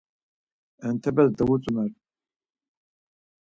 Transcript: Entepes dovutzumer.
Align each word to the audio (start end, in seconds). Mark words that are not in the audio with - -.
Entepes 0.91 1.29
dovutzumer. 1.37 1.87